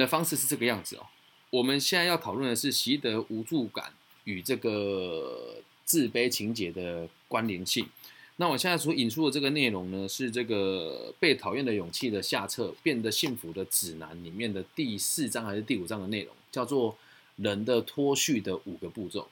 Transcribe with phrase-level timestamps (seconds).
[0.00, 1.06] 的方式是这个样子哦。
[1.50, 3.92] 我们现在要讨论的是习得无助感
[4.24, 7.88] 与这个自卑情节的关联性。
[8.36, 16.96] 那我现在所引述的这个内容呢，是这个被讨厌的勇气的下册变得幸福的指南里面的第四章还是第五章的内容，叫做
[17.36, 19.28] 人的脱序的五个步骤。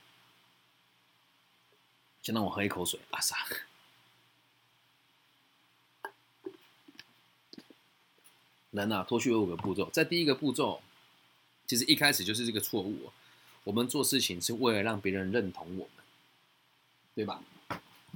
[2.21, 3.35] 先让我喝一口水，阿萨。
[8.71, 10.80] 人啊，脱序有五个步骤，在第一个步骤，
[11.67, 13.11] 其实一开始就是这个错误。
[13.64, 16.04] 我们做事情是为了让别人认同我们，
[17.14, 17.43] 对吧？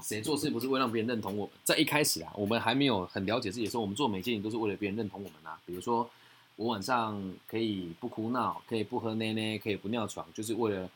[0.02, 1.54] 谁做事不是为了让别人认同我们？
[1.62, 5.60] 在一开始啊，我们还没有很了解自己的时候，我们做每件事情都是为了别人认同我们啊。
[5.66, 6.08] 比如说，
[6.56, 10.90] 我晚上可以不哭闹，可以不喝奶奶，可以不尿床，就是为了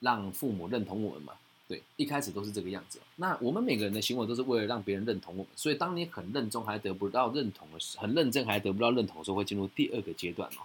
[0.00, 1.34] 让父母认同我们嘛。
[1.68, 2.98] 对，一开始都是这个样子。
[3.16, 10.62] 那我们每个人的行为都是为了让别人认同我们，所以当你很认真还得不到认同的时候，很认真还得不到认同的时候，会进入第二个阶段哦。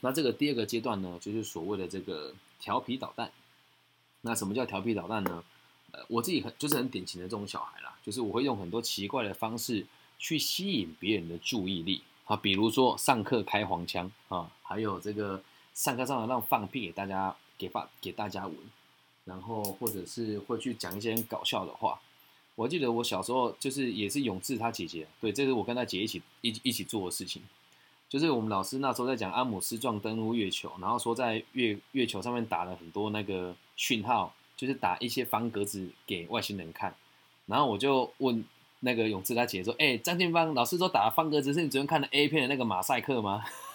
[0.00, 3.30] 那这个第二个阶段呢，就是所谓的这个调皮捣蛋。
[4.22, 5.44] 那什么叫调皮捣蛋呢？
[5.92, 9.84] 呃，我自己很就是很典型的这种小孩啦，就是我会用很多奇怪的方式
[10.18, 15.42] 去吸引别人的注意力啊，比如说上课开黄腔啊，还有这个
[15.74, 18.56] 上课上的让放屁给大家给放给大家闻。
[19.30, 22.00] 然后或者是会去讲一些搞笑的话。
[22.56, 27.40] 我记得我小时候就是也是永志他姐姐，对，这是我跟他姐一起一一起做的事情。
[28.08, 36.92] 就是我们老师那时候在讲阿姆斯壮登陆月球，然后说在月月球上面打了很多那个讯号，就是打一些方格子给外星人看。
[37.46, 38.44] 然后我就问
[38.80, 43.44] 那个永志他姐说：“哎，张建芳老师说打方格子是你昨天看的 A 片的那个马赛克吗？”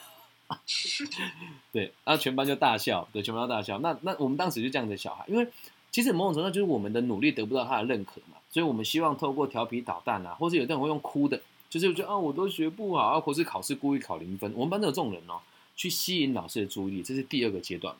[1.73, 3.79] 对，然后全班就大笑，对，全班都大笑。
[3.79, 5.47] 那那我们当时就这样的小孩，因为
[5.91, 14.53] 其实某种程度就是我们的努力得不到他的认可嘛，所以我们希望透过调皮捣蛋啊，或者有的人会用哭的，就是我觉得啊我都学不好啊，或是考试故意考零分。
[14.53, 15.39] 我们班都有这种人哦，
[15.75, 17.95] 去吸引老师的注意力，这是第二个阶段。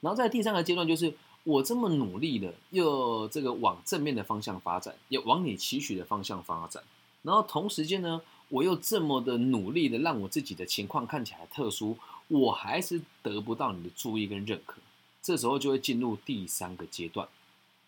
[0.00, 1.12] 然后在第三个阶段，就是
[1.44, 6.82] 我这么努力的，又这个往正面的方向发展，也往你期许的方向发展，
[7.22, 8.22] 然后同时间呢。
[8.50, 11.96] 我又这么的努力的让我自己的情况看起来特殊，
[12.28, 14.76] 我还是得不到你的注意跟认可，
[15.22, 17.26] 这时候就会进入第三个阶段，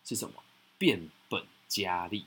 [0.05, 0.35] 是什么？
[0.79, 2.25] 变本加厉。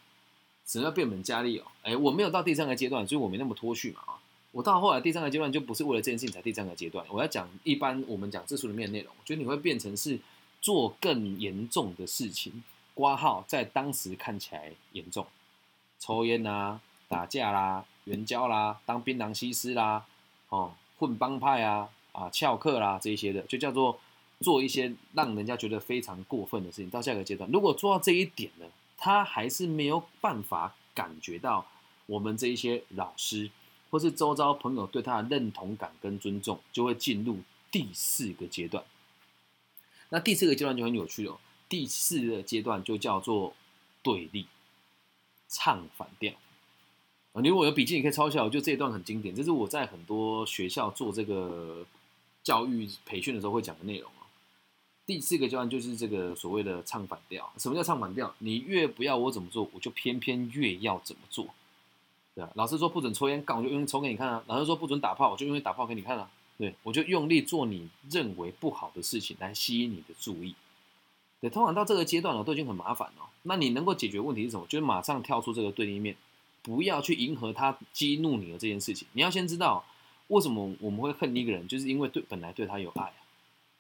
[0.65, 1.65] 什么叫变本加厉哦？
[1.83, 4.19] 哎，我没有到第三个阶段，所以我没那么脱序嘛啊。
[4.51, 7.05] 我到后来第三个阶段就不是为了这件事情才第三个阶段。
[7.09, 10.19] 我要讲一般我们讲字数里面的内容，我觉得你会变成是
[10.61, 12.63] 做更严重的事情，
[12.93, 15.27] 挂号在当时看起来严重，
[15.99, 17.85] 抽烟啊，打架啦。
[18.05, 20.05] 援交啦，当槟榔西施啦，
[20.49, 23.99] 哦，混帮派啊，啊，翘课啦，这一些的，就叫做
[24.39, 26.89] 做一些让人家觉得非常过分的事情。
[26.89, 28.65] 到下一个阶段，如果做到这一点呢，
[28.97, 31.65] 他还是没有办法感觉到
[32.05, 33.49] 我们这一些老师
[33.89, 37.39] 或是周遭朋友对他的认同感跟尊重，就会进入
[37.71, 38.83] 第四个阶段。
[40.09, 43.55] 那第四个阶段就很有趣了，第四个阶段就叫做
[44.03, 44.45] 对立，
[45.49, 46.33] 唱反调。
[47.35, 48.45] 啊你如果有笔记，你可以抄下来。
[48.45, 51.85] 我觉得这一段很经典，这是我在很多学校做这个
[52.41, 54.23] 教育培训的时候会讲的内容啊。
[55.05, 57.51] 第四个阶段就是这个所谓的唱反调。
[57.57, 58.33] 什么叫唱反调？
[58.39, 61.47] 你越不要我怎么做，我就偏偏越要怎么做。
[62.33, 64.41] 对啊，老师说不准抽烟，杠我就用抽给你看啊。
[64.47, 66.31] 老师说不准打炮，我就用打炮给你看啊。
[66.57, 70.55] 对，我就用力做你认为不好的事情来吸引你的注意。
[71.41, 73.29] 对，通常到这个阶段了，都已经很麻烦了。
[73.43, 74.65] 那你能够解决问题是什么？
[74.69, 76.15] 就是马上跳出这个对立面。
[76.65, 79.85] 不要去迎合他激怒你的这件事情，你要先知道
[80.29, 83.13] 为什么我们会恨一个人，就是因为对本来对他有爱。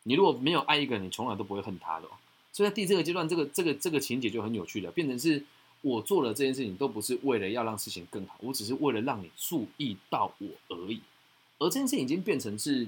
[0.03, 2.07] 你如果没有爱一个人，你从来都不会恨他的。
[2.53, 5.43] 所以在第这个阶段，这个这个这个情节就很有趣了，变成是
[5.81, 11.01] 我做了这件事情都不是为了要让事情更好，我只是为了让你注意到我而已。
[11.57, 12.87] 而这件事情已经变成是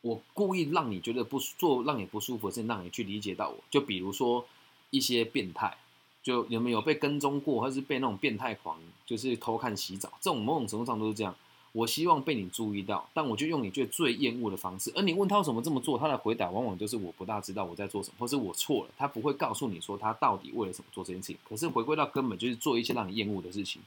[0.00, 3.62] 我故意让你觉得不做让你不舒服的事，让你去理解到我。
[3.70, 4.46] 就比如说
[4.88, 5.76] 一些变态。
[6.22, 11.34] 就有没有被跟踪过，或是被那种变态狂，就是偷看洗澡，这种某种程度上都是这样。
[11.72, 14.92] 我希望被你注意到，但我就用你觉得最厌恶的方式。
[14.94, 18.90] 而你问他为什么这么做，他的回答往往就是我不大知道我在做什么，或是我错了。
[18.96, 21.36] 他不会告诉你说他到底为了什么做这件事情。
[21.48, 23.80] 可是回归到根本，就是做一些让你厌恶的事情，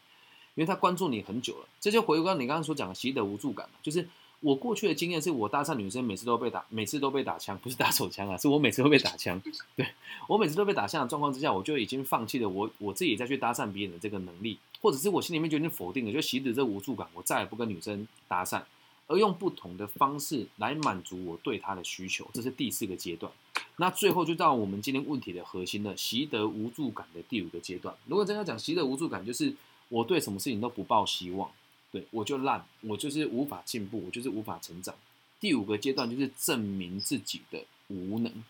[0.56, 1.68] 因为他关注你很久了。
[1.80, 4.08] 这就回归到你刚刚所讲的习得无助感，就是。
[4.46, 9.42] 我过去的经验是我搭讪女生，每次都被打，每次都被打枪，不是打手枪啊，是我每次都被打枪。
[9.76, 9.84] 对
[10.28, 18.62] 我每次都被打枪的状况之下，我就已经放弃了我我自己再去搭讪别人的这个能力，或者是我心里面就已经否定了，就习得这无助感，我再也不跟女生搭讪，
[19.08, 23.32] 而用不同的方式来满足我对她的需求，这是第四个阶段。
[23.78, 27.96] 那最后就到我们今天问题的核心了，习得无助感的第五个阶段。
[28.06, 29.56] 如果真要讲习得无助感，就是
[29.90, 31.50] 我对什么事情都不抱希望。
[31.96, 34.94] 对我就烂，我就是无法进步，我就是无法成长。
[35.40, 38.44] 第五个阶段就是证明自己的无能。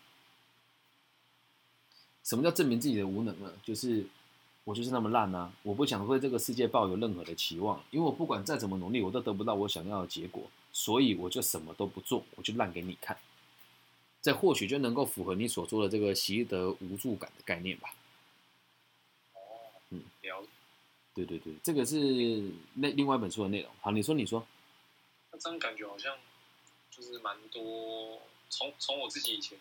[2.24, 3.52] 什么叫证明自己的无能呢？
[3.62, 4.04] 就是
[4.64, 5.52] 我就是那么烂啊！
[5.62, 13.16] 我不想对这个世界抱有任何的期望，因为我不管再怎么努力，我都得不到我想要的结果，所以我就什么都不做，我就烂给你看。
[14.20, 17.94] 这或许就能够符合你所说的这个习得无助感的概念吧。
[19.34, 19.38] 哦，
[19.90, 20.48] 嗯，了。
[21.16, 21.96] 对对对，这个是
[22.74, 23.72] 那另外一本书的内容。
[23.80, 24.46] 好，你说你说。
[25.32, 26.16] 那这样感觉好像
[26.90, 28.20] 就是蛮多，
[28.50, 29.58] 从从我自己以前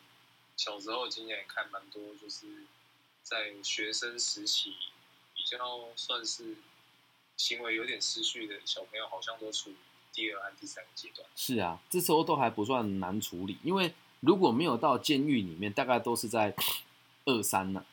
[0.58, 2.46] 小时候经验看，蛮多就是
[3.24, 4.76] 在学生时期
[5.34, 5.58] 比较
[5.96, 6.58] 算是
[7.38, 9.76] 行为有点失序的小朋友，好像都处于
[10.14, 11.28] 第二和第三个阶段。
[11.36, 13.94] 是啊，这时候都还不算难处理，因为。
[14.22, 16.56] 如果没有到监狱里面，大概都是在
[17.26, 17.86] 二三呢，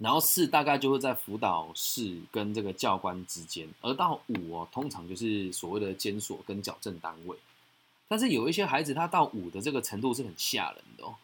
[0.00, 7.36] 然后四大概就会在辅导室跟这个教官之间，而到五哦，通常就是所谓的监所跟矫正单位。
[8.08, 11.14] 但是有一些孩子他到五的这个程度是很吓人的哦，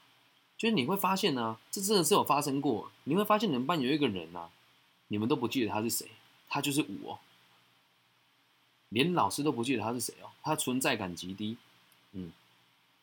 [0.58, 2.90] 就是你会发现呢，这真的是有发生过。
[3.05, 4.50] 你会发现你们班有一个人呢，
[5.08, 6.06] 你们都不记得他是谁，
[6.49, 7.19] 他就是五哦，
[8.90, 11.56] 连老师都不记得他是谁哦，他存在感极低，
[12.12, 12.31] 嗯。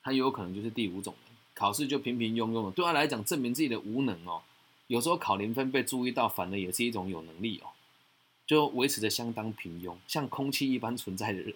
[0.06, 4.42] 他有可能就是第五种人，考试就平平庸庸的，对他来讲证明自己的无能哦。
[4.88, 7.70] 有时候考零分被注意到，反而也是一种有能力哦，
[8.46, 11.54] 就维持着相当平庸，像空气一般存在的人。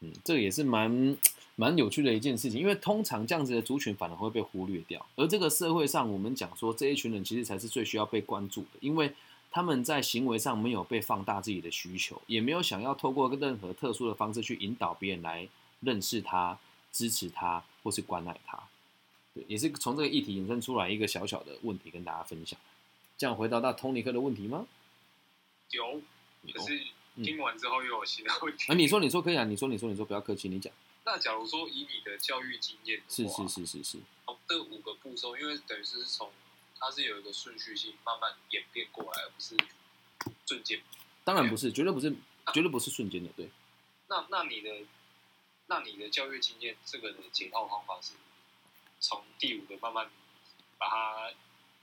[0.00, 1.16] 嗯，这个也是蛮
[1.56, 9.14] 蛮有趣的一件事情，因为通常这样子的族群反而会被忽略掉，而这个社会上我们讲说这一群人其实才是最需要被关注的，因为。
[9.50, 15.48] 他们在行为上没有被放大自己的需求，也没有想要透过任何特殊的方式去引导别人来
[15.80, 16.58] 认识他、
[16.92, 18.62] 支持他或是关爱他。
[19.38, 22.58] 对，也是从这个议题引申出来一个小小的问题跟大家分享。
[23.16, 24.66] 这样回答到通尼克的问题吗？
[25.70, 26.02] 有，
[26.52, 26.82] 可是
[27.22, 28.72] 听完之后又有新的问题。
[28.72, 30.72] 啊，你说，你说可以啊，你说，你说，你说，不要客气，你讲。
[31.04, 33.98] 那假如说以你的教育经验，是是是是是，
[34.48, 36.30] 这五个步骤，因为等于是从。
[36.80, 39.56] 它是有一个顺序性，慢慢演变过来，而不是
[40.46, 40.80] 瞬间。
[41.24, 42.14] 当然不是，绝对不是，
[42.54, 43.28] 绝对不是瞬间的。
[43.36, 43.50] 对。
[44.06, 44.70] 那那你的，
[45.66, 48.12] 那你的教育经验，这个的解套方法是
[49.00, 50.06] 从第五个慢慢
[50.78, 51.30] 把它，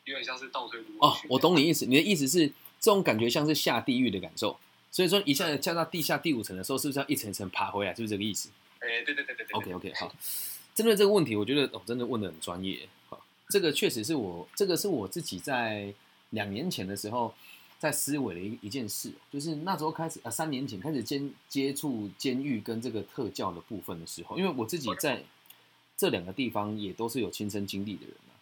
[0.06, 0.88] 有点像是倒退路。
[1.00, 1.86] 哦，我懂你意思。
[1.86, 2.48] 你的意思是，
[2.80, 4.58] 这种感觉像是下地狱的感受。
[4.92, 7.94] 所以说，一下子降到地下第五层的时候，是不是要一层一层爬回来？
[7.94, 8.50] 是不是这个意思？
[8.80, 9.48] 哎，对对对对对。
[9.52, 10.14] OK OK，好。
[10.74, 12.88] 针对这个问题，我觉得哦，真的问的很专业。
[13.50, 15.94] 这个确实是我，这个是我自己在
[16.32, 17.34] 两年前的时候
[17.78, 25.24] 在思维的一一件事，就是那时候开始啊，三年前开始接接触监狱跟这个特教的部分的时候，因为我自己在
[25.98, 28.34] 这两个地方也都是有亲身经历的人啊。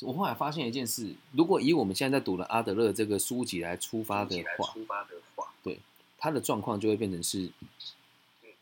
[0.00, 5.80] 我后来发现一件事，如果以我们现在在读的阿德勒这个书籍来出发的话，出发的话，对
[6.18, 7.50] 他的状况就会变成是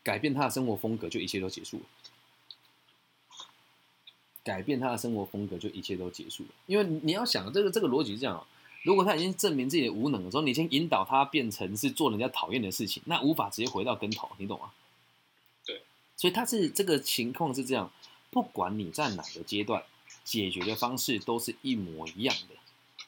[0.03, 1.83] 改变他的生活风格，就一切都结束了。
[4.43, 6.49] 改变他的生活风格，就一切都结束了。
[6.67, 8.45] 因为你要想，这个这个逻辑是这样：
[8.83, 14.71] 如果他已经证明自己的无能的时候，你先引导他变成是做人家讨厌的事情，那无法直接回到跟头，你懂吗？
[16.15, 17.91] 所以他是这个情况是这样：
[18.31, 19.83] 不管你在哪个阶段，
[20.23, 22.55] 解决的方式都是一模一样的，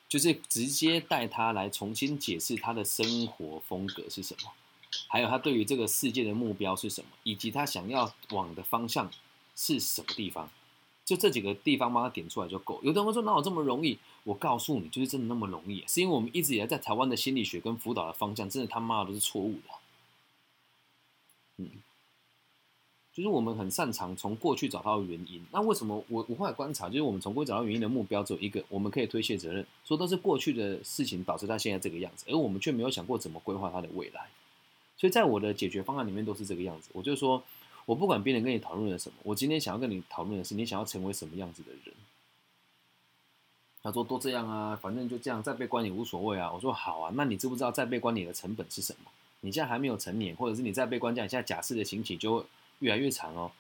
[0.10, 4.52] 就是直接带他来重新解释他的生活风格是什么，
[5.08, 9.10] 还有他对于这个世界的目标是什么，以及他想要往的方向
[9.56, 10.50] 是什么地方。
[11.06, 12.80] 就这几个地方帮他点出来就够。
[12.82, 19.70] 有的人说：“哪有这么容易？”我告诉你，就是真的那么容易，是因为我们一直以来在台湾的心理学跟辅导的方向，真的他妈的都是错误的。
[21.58, 21.70] 嗯，
[23.16, 25.42] 就是我们很擅长从过去找到原因。
[25.52, 34.28] 那为什么我我后来观察，就是我们从过去找到原因的目标只有一个，我们可以推卸责任，说都是过去的事情导致他现在这个样子，而我们却没有想过怎么规划他的未来。
[34.98, 36.90] 所以在我的解决方案里面都是这个样子。
[36.94, 37.42] 我就说。
[37.88, 41.94] 我不管别人跟你讨论了什么，我今天想要跟你讨论的是你想要成为什么样子的人。
[43.84, 46.52] 他说都这样啊，反正就这样，再被关也无所谓啊。
[46.52, 49.12] 我说好啊，那你知不知道再被关你的成本是什么？
[49.42, 52.46] 你现在还没有成年，或者是你再被关这样，现在假释的刑期就会
[52.80, 53.52] 越来越长哦。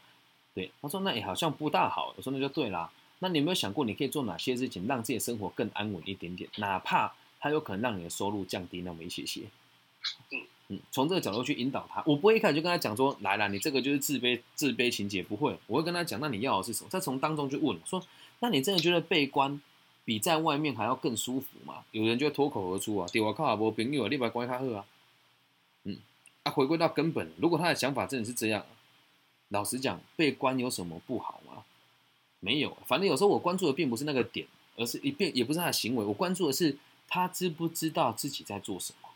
[0.54, 2.14] 对，他说那也好像不大好。
[2.18, 2.92] 我说那就对啦。
[3.20, 6.50] 那你有没有想过你可以做哪些事情，让自己生活更安稳一点点？
[6.58, 9.42] 哪怕他有可能让你的收入降低那么一些些。
[10.32, 10.40] 嗯。
[10.68, 16.90] 嗯，从这个角度去引导他，我不会一开始就跟他讲说，来了，你这个就是自卑自卑情节，不会，我会跟他讲，那你要的是什么？
[16.90, 18.04] 再从当中去问，说，
[18.40, 19.62] 那你真的觉得被关
[20.04, 21.84] 比在外面还要更舒服吗？
[21.92, 24.86] 有人就会脱口而出啊，对我靠啊，我朋友，你把关他喝啊，
[25.84, 26.00] 嗯，
[26.42, 28.66] 啊，回归到根本，如果他的想法真的是这样，
[29.56, 31.64] 老实讲，被关有什么不好吗？
[32.42, 34.46] 没有，反正有时候我关注的并不是那个点，
[34.76, 39.10] 而是一变，也不是他的行为，我关注的是他知不知道自己在做什么。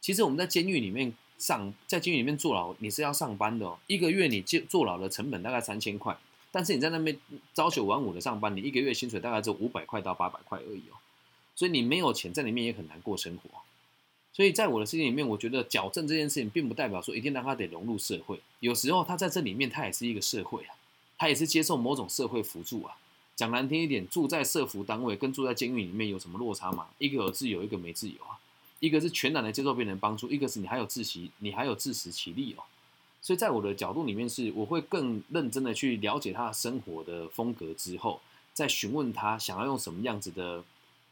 [0.00, 3.78] 其实我们在监狱里面上，在监狱里面坐牢，你是要上班的哦。
[3.86, 6.16] 一个月你坐坐牢的成本大概三千块，
[6.50, 7.16] 但是你在那边
[7.54, 10.96] 朝九晚五的上班，你一个月薪水大概只有五百块到八百块而已哦。
[11.54, 13.60] 所以你没有钱在里面也很难过生活。
[14.32, 20.74] 所以在我的世界里面，我觉得矫正这件事情并不代表说一定让他得融入社会，有时候他在这里面他也是一个社会啊，
[21.18, 22.96] 他也是接受某种社会辅助啊。
[23.34, 26.86] 讲难听一点，住在社服单位跟住在监狱里面有什么落差吗？
[26.98, 28.38] 一个有自由，一个没自由啊。
[28.80, 32.62] 一个是全然的接受别人帮助，一个是你还有自习，你还有自食其力哦。
[33.20, 38.20] 所以在我的角度里面，是我会更认真的去了解他生活的风格之后，
[38.52, 40.64] 再询问他想要用什么样子的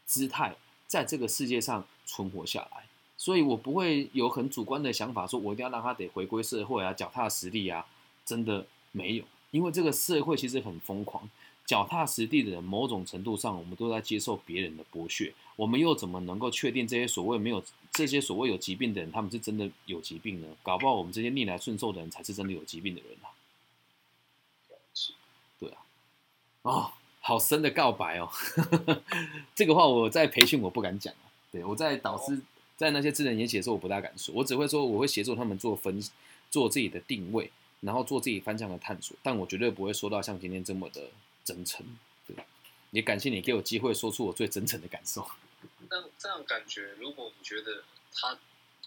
[0.05, 2.83] 姿态在这个世界上存活下来。
[3.21, 7.85] 所以我不会有很主观的想法，说我一定要让他得回归社会啊，脚踏实地啊，
[8.25, 11.29] 真的没有，因为这个社会其实很疯狂，
[11.63, 20.47] 脚踏实地的人，某种程度上我们都在接受别人的剥削，我们又怎么能够确定这些所谓没有这些所谓有疾病的人，他们是真的有疾病呢？
[20.63, 23.29] 搞不好我们这些逆来顺受的人才是真的有疾病的人啊！
[25.59, 25.77] 对啊，
[26.63, 28.31] 哦，好深的告白哦，
[29.53, 32.41] 这个话我在培训我不敢讲啊，对我在导师。
[32.81, 36.01] 在那些智能演写的时候，我不大敢说，我只会说我会协助他们做分，
[36.49, 41.11] 做自己的定位，然后做自己方向的探索，但我绝对不会说到像今天这么的
[41.43, 41.85] 真诚。
[42.25, 42.35] 对，
[42.89, 45.23] 也感谢你给我机会说出我最真诚的感受。
[45.91, 47.83] 那这样感觉，如果你觉得
[48.15, 48.39] 他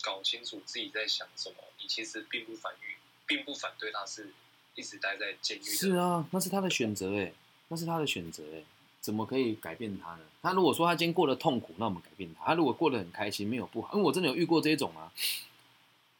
[0.02, 2.96] 搞清楚自己在想什么，你其实并不反对，
[3.28, 4.32] 并不反对他是
[4.74, 5.62] 一直待在监狱。
[5.62, 7.32] 是啊，那是他的选择哎，
[7.68, 8.64] 那是他的选择哎。
[9.04, 10.20] 怎么可以改变他呢？
[10.40, 13.92] 他如果说他今天过得痛苦，那我们改变他；他如果过得很开心，没有不好。
[13.92, 15.12] 因为我真的有遇过这种啊，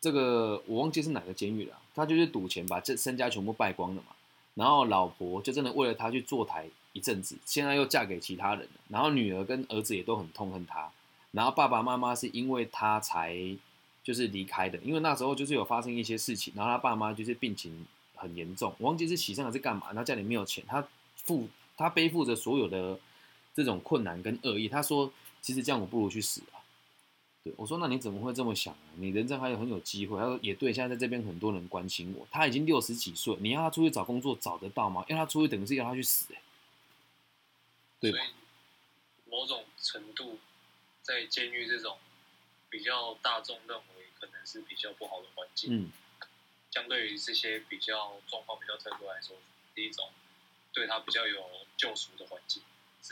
[0.03, 1.79] 这个我忘记是哪个监狱了。
[1.95, 4.09] 他就是赌钱把这身家全部败光了嘛，
[4.53, 8.81] 然后老婆就真的为了他去坐台一阵子，现在又嫁给其他人了。
[8.91, 10.91] 然后女儿跟儿子也都很痛恨他，
[11.31, 13.35] 然后爸爸妈妈是因为他才
[14.03, 20.87] 就是离开的，因为那时候就是有发生一些事情，然后他爸妈就是病情很严重，我忘记是洗肾还是干嘛，然后家里没有钱，他
[21.17, 21.49] 付。
[21.77, 22.99] 他背负着所有的
[23.55, 25.13] 这种困难跟恶意，他说
[25.43, 26.63] ：“其实这样我不如去死啊。”
[27.43, 28.81] 对我说：“那你怎么会这么想啊？
[28.97, 32.27] 你人生还有很有机会。”他说：“也对，现在在这边很多人关心我。
[32.31, 35.05] 他已经六十几岁，你要他出去找工作找得到吗？
[35.09, 36.41] 要他出去等于是要他去死哎。”
[38.01, 38.19] 对吧？
[39.31, 40.39] 某种程度，
[41.03, 41.99] 在监狱这种
[42.71, 43.85] 比较大众认为
[44.19, 45.91] 可能是比较不好的环境，嗯，
[46.71, 49.37] 相对于这些比较状况比较特殊来说，
[49.75, 50.09] 第一种。
[50.75, 51.39] 对他比较有
[51.77, 52.63] 救赎的环境，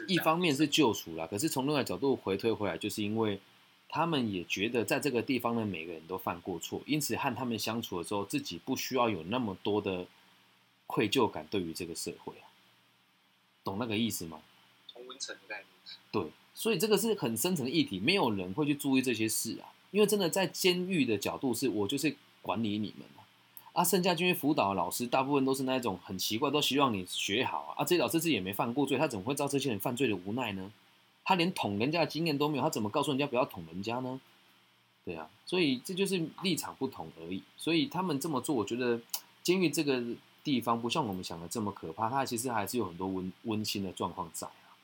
[0.09, 3.41] 一方面是救赎啦，可是从另外角度回推回来，就是因为
[3.89, 10.07] 他们也觉得在这个地方的每个人都犯过错，因此和他们相处的时候，自己不需要有那么多的
[10.87, 12.51] 愧疚感对于这个社会啊，
[13.63, 14.43] 懂那个意思吗？
[14.93, 15.67] 同温层的概念。
[16.11, 23.07] 对，所以这个是很深层的议题，没有人会去注意这些事啊，因为真的在监狱的角度，是我就是管理你们。
[23.17, 23.22] 啊，
[23.73, 27.85] 啊剩下进去辅导的老师，大部分都是那种很奇怪，都希望你学好啊。
[27.85, 30.71] 这些老师自己也没犯过罪，他怎么会知道这些人犯罪的无奈呢？
[31.25, 34.21] 他连捅人家的经验都没有，他怎么告诉人家不要捅人家呢？
[35.07, 37.43] 对啊，所以这就是立场不同而已。
[37.57, 39.01] 所以他们这么做，我觉得
[39.43, 40.03] 监狱这个
[40.45, 44.77] 地方不像我们想的这么可怕，它其实还是有很多温温馨的状况在啊。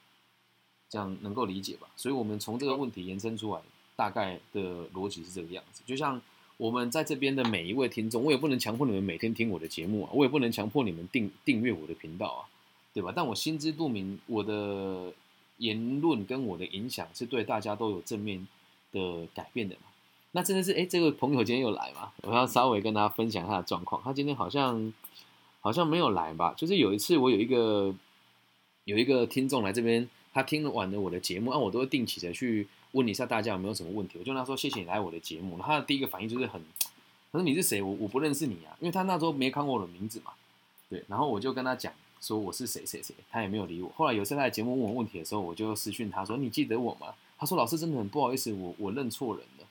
[0.88, 1.88] 这样能够理解吧？
[1.96, 3.60] 所以我们从这个问题延伸出来，
[3.94, 6.18] 大概的逻辑是这个样子，就像。
[6.58, 12.40] 我们在这边的每一位听众，我也不能强迫你们每天听我的节目啊，我也不能强迫你们订订阅我的频道啊，
[12.92, 13.12] 对吧？
[13.14, 15.12] 但我心知肚明，我的
[15.58, 18.46] 言论跟我的影响是对大家都有正面
[18.92, 19.82] 的改变的嘛。
[20.32, 22.10] 那真的是，哎，这个朋友今天又来嘛？
[22.22, 24.02] 我要稍微跟大家分享他的状况。
[24.02, 24.92] 他今天好像
[25.60, 26.52] 好像没有来吧？
[26.56, 27.94] 就是有一次，我有一个
[28.82, 32.66] 有一个听众来这边，他听完了我的节目，啊，我都会定期的去。
[32.92, 34.18] 问一下大家有没有什么问题？
[34.18, 35.58] 我就跟他说谢谢你来我的节目。
[35.58, 36.60] 他的第一个反应就是很，
[37.30, 37.82] 他说你是谁？
[37.82, 40.32] 我我不认识你啊，因为他那时候没看过我的名字嘛。
[40.88, 43.90] 对，然后我就跟他讲说我是谁谁谁，他也没有理我。
[43.94, 47.14] 后来有一次他在节目问我问题的时候，我就私讯他说你记得我吗？
[47.38, 49.66] 他说老师真的很不好意思，我我认错人了。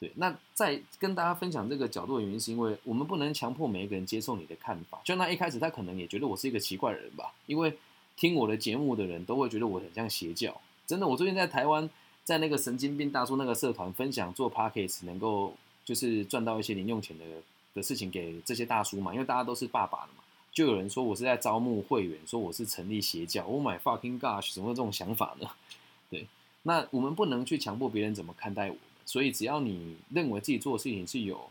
[0.00, 5.00] 对，那在跟大家分享这个角度的原因，是因为我们不能强迫每一个人接受你的看法。
[5.04, 7.78] 就那一开始他可能也觉得我是一个奇怪的人吧，因为
[8.16, 10.60] 听我的节目的人都会觉得我很像邪教。
[10.86, 11.88] 真的，我最近在台湾。
[12.28, 17.24] 在那个神经病大叔那个社团分享做 p a c k a g e 能够就是赚到一些零用钱的
[17.72, 25.48] 的事情给这些大叔嘛，因为大家都是爸爸了嘛，就有人说我是在招募会员，说我是成立邪教，Oh my fucking gosh，怎么会这种想法呢？
[26.10, 26.26] 对，
[26.64, 31.48] 那我们不能去强迫别人怎么看待我们，所以只要你认为自己做的事情是有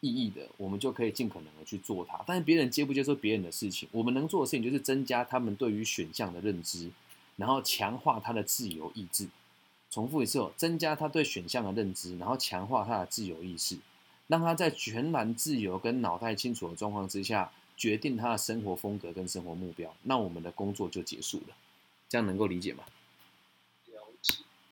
[0.00, 2.20] 意义的，我们就可以尽可能的去做它。
[2.26, 6.90] 但是别人接不接受别人的事情，我们能做的事情就是增加他们对于选项的认知，
[7.36, 9.26] 然后强化他的自由意志。
[9.90, 13.78] 重复一次哦，增加他对选项的认知，然后强化他的自由意识，
[14.26, 19.94] 让他在全然自由跟脑袋清楚的状况之下，决定他的生活风格跟生活目标。
[20.02, 21.56] 那我们的工作就结束了，
[22.08, 22.84] 这样能够理解吗？